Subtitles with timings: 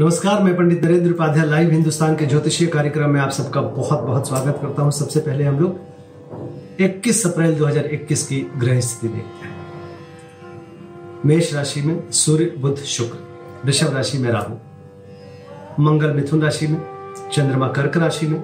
[0.00, 4.28] नमस्कार, मैं पंडित नरेंद्र उपाध्याय लाइव हिंदुस्तान के ज्योतिषीय कार्यक्रम में आप सबका बहुत बहुत
[4.28, 9.54] स्वागत करता हूँ। सबसे पहले हम लोग 21 अप्रैल 2021 की ग्रह स्थिति देखते हैं।
[11.26, 13.18] मेष राशि में सूर्य, बुध, शुक्र,
[13.64, 14.54] वृषभ राशि में राहु,
[15.82, 16.80] मंगल, मिथुन राशि में,
[17.32, 18.38] चंद्रमा, कर्क राशि में,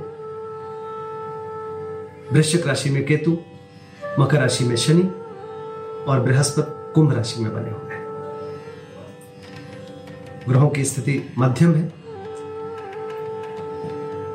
[2.33, 3.39] वृश्चिक राशि में केतु,
[4.19, 5.11] मकर राशि में शनि
[6.09, 7.92] और बृहस्पति कुंभ राशि में बने हुए
[10.49, 11.93] ग्रहों की स्थिति मध्यम है।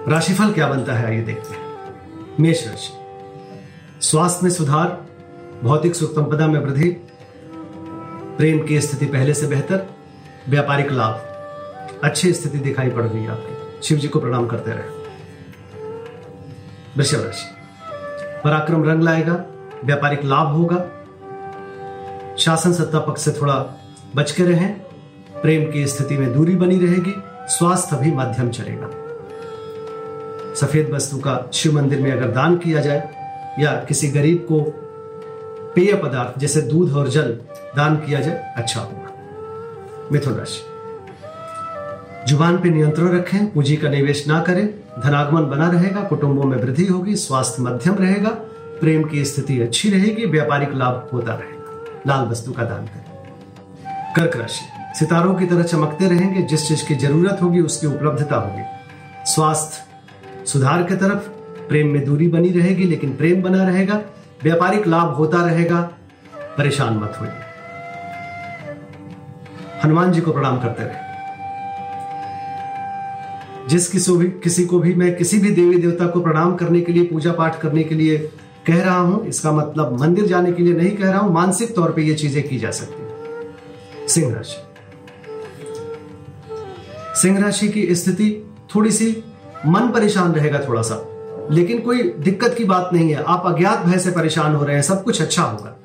[0.08, 1.62] राशिफल क्या बनता है, आइए देखते हैं।
[2.40, 2.94] मेष राशि।
[4.02, 5.06] स्वास्थ्य में सुधार,
[5.64, 6.90] भौतिक सुख संपदा में वृद्धि,
[8.38, 9.86] प्रेम की स्थिति पहले से बेहतर,
[10.50, 11.14] व्यापारिक लाभ।
[12.04, 14.98] अच्छी स्थिति दिखाई पड़ रही है आपकी। शिव जी को प्रणाम करते रहे।
[16.98, 17.46] वृषभ राशि।
[18.44, 19.46] पराक्रम रंग लाएगा,
[19.86, 20.78] व्यापारिक लाभ होगा।
[22.38, 23.84] शासन सत्ता पक्ष से थोड़ा
[24.16, 24.87] बच के रहें।
[25.42, 27.14] प्रेम की स्थिति में दूरी बनी रहेगी,
[27.48, 28.90] स्वास्थ्य भी मध्यम चलेगा।
[30.56, 33.10] सफ़ेद वस्तु का शिव मंदिर में अगर दान किया जाए,
[33.60, 34.62] या किसी गरीब को
[35.76, 37.40] पेय पदार्थ, जैसे दूध और जल
[37.76, 39.14] दान किया जाए अच्छा होगा।
[40.12, 40.62] मिथुन राशि।
[42.30, 44.70] ज़ुबान पे नियंत्रण रखें, पूंजी का निवेश ना करें,
[45.04, 48.30] धनागमन बना रहेगा, कुटुंबों में वृद्धि होगी, स्वास्थ्य मध्यम रहेगा,
[48.82, 53.08] प्रेम की स्थिति अच्छी रहेगी, व्यापारिक लाभ होता रहेगा। लाल वस्तु का दान करें।
[54.14, 58.64] कर्क राशि। सितारों की तरह चमकते रहेंगे, जिस चीज़ की ज़रूरत होगी, उसकी उपलब्धता होगी।
[59.26, 59.78] स्वास्थ्य,
[60.46, 61.30] सुधार की तरफ़
[61.68, 64.02] प्रेम में दूरी बनी रहेगी, लेकिन प्रेम बना रहेगा,
[64.44, 65.82] व्यापारिक लाभ होता रहेगा,
[66.58, 67.32] परेशान मत होइए।
[69.84, 71.06] हनुमान जी को प्रणाम करते रहे।
[73.68, 77.04] जिस किसी किसी को भी मैं किसी भी देवी देवता को प्रणाम करने के लिए,
[77.04, 78.18] पूजा पाठ करने के लिए
[78.68, 81.92] कह रहा हूँ, इसका मतलब मंदिर जाने के लिए नहीं कह रहा हूँ, मानसिक तौर
[81.92, 84.67] पे ये चीज़ें की जा सकती है। सिंह राशि।
[87.22, 89.24] सिंह राशि की स्थिति थोड़ी सी
[89.66, 91.14] मन परेशान रहेगा थोड़ा सा।
[91.52, 94.84] लेकिन कोई दिक्कत की बात नहीं है। आप अज्ञात भय से परेशान हो रहे हैं,
[94.84, 95.80] सब कुछ अच्छा होगा।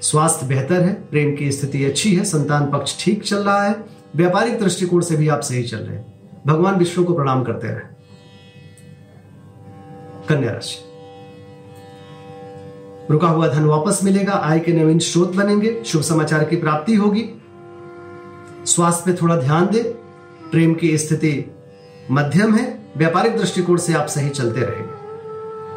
[0.00, 3.84] स्वास्थ्य बेहतर है, प्रेम की स्थिति अच्छी है, संतान पक्ष ठीक चल रहा है,
[4.16, 7.96] व्यापारिक दृष्टिकोण से भी आप सही चल रहे हैं। भगवान विष्णु को प्रणाम करते रहे।
[10.28, 10.76] कन्या राशि।
[13.10, 17.24] रुका हुआ धन वापस मिलेगा, आय के नवीन स्रोत बनेंगे, शुभ समाचार की प्राप्ति होगी।
[18.66, 19.98] स्वास्थ्य पे थोड़ा ध्यान दे
[20.52, 21.54] प्रेम की स्थिति
[22.10, 25.06] मध्यम है, व्यापारिक दृष्टिकोण से आप सही चलते रहेंगे।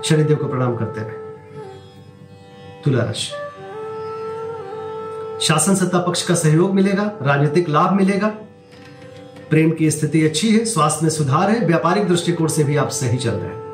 [0.03, 1.13] शनिदेव को प्रणाम करते रहे।
[2.83, 3.31] तुला राशि।
[5.45, 8.27] शासन सत्ता पक्ष का सहयोग मिलेगा, राजनीतिक लाभ मिलेगा।
[9.49, 13.17] प्रेम की स्थिति अच्छी है, स्वास्थ्य में सुधार है, व्यापारिक दृष्टिकोण से भी आप सही
[13.17, 13.69] चल रहे हैं।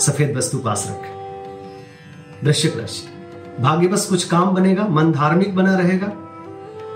[0.00, 1.20] सफ़ेद वस्तु पास रखें।
[2.44, 3.08] वृश्चिक राशि।
[3.62, 6.12] भाग्यवश कुछ काम बनेगा, मन धार्मिक बना रहेगा।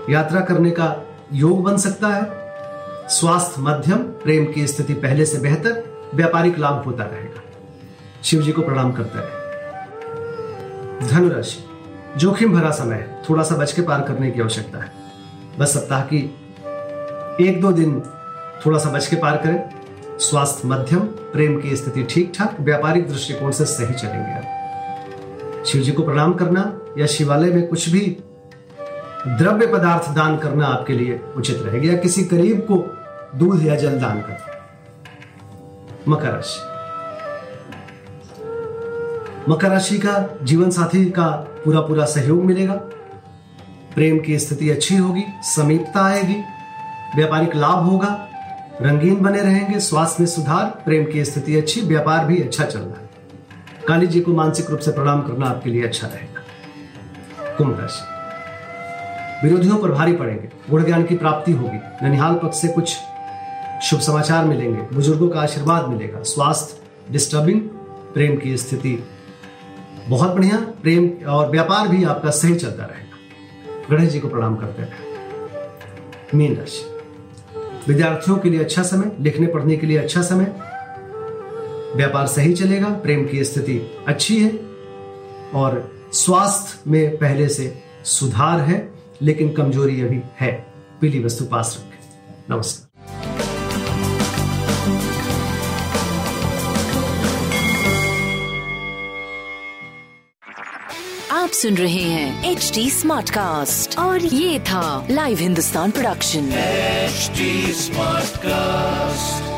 [0.09, 2.45] यात्रा करने का योग बन सकता है।
[3.09, 5.83] स्वास्थ्य, मध्यम, प्रेम की स्थिति पहले से बेहतर,
[6.15, 7.41] व्यापारिक लाभ होता रहेगा।
[8.23, 9.45] शिव जी को प्रणाम करते रहे
[11.07, 11.63] धनुराशि,
[12.17, 14.91] जोखिम भरा समय है। थोड़ा सा बच के पार करने की आवश्यकता है।
[15.59, 16.19] बस सप्ताह की
[17.49, 18.01] एक दो दिन
[18.65, 19.69] थोड़ा सा बच के पार करें।
[20.19, 25.91] स्वास्थ्य, मध्यम, प्रेम की स्थिति ठीक ठाक, व्यापारिक दृष्टिकोण से सही चलेंगे आप। शिव जी
[25.91, 28.17] को प्रणाम करना या शिवालय में कुछ भी
[29.27, 32.97] द्रव्य पदार्थ दान करना आपके लिए उचित रहेगा या किसी करीब को
[33.37, 34.37] दूध या जल दान कर।
[36.07, 36.75] मकर राशि।
[39.51, 41.27] मकर राशि का जीवन साथी का
[41.65, 42.73] पूरा पूरा सहयोग मिलेगा।
[43.95, 46.43] प्रेम की स्थिति अच्छी होगी, समीपता आएगी,
[47.15, 48.27] व्यापारिक लाभ होगा,
[48.81, 53.01] रंगीन बने रहेंगे, स्वास्थ्य में सुधार, प्रेम की स्थिति अच्छी, व्यापार भी अच्छा चल रहा
[53.01, 53.09] है।
[53.87, 56.41] काली जी को मानसिक रूप से प्रणाम करना आपके लिए अच्छा रहेगा।
[57.57, 58.14] कुंभ राशि।
[59.45, 62.95] विरोधियों पर भारी पड़ेंगे। गुण ज्ञान की प्राप्ति होगी। ननिहाल पक्ष से कुछ
[63.83, 66.77] शुभ समाचार मिलेंगे। बुज़ुर्गों का आशीर्वाद मिलेगा। स्वास्थ्य
[67.11, 67.61] डिस्टर्बिंग
[68.13, 69.03] प्रेम की स्थिति
[70.07, 74.81] बहुत बढ़िया। प्रेम और व्यापार भी आपका सही चलता रहेगा। गणेश जी को प्रणाम करते
[74.81, 76.99] रहे मीन राशि।
[77.87, 80.45] विद्यार्थियों के लिए अच्छा समय, लिखने पढ़ने के लिए अच्छा समय।
[81.95, 84.59] व्यापार सही चलेगा, प्रेम की स्थिति अच्छी है।
[85.55, 90.51] और स्वास्थ्य में पहले से सुधार है। लेकिन कमज़ोरी अभी है।
[91.01, 92.85] पीली वस्तु पास रखें। नमस्कार।
[101.31, 108.25] आप सुन रहे हैं एच डी स्मार्ट कास्ट और ये था live Hindustan production smart
[108.25, 109.54] Smartcast.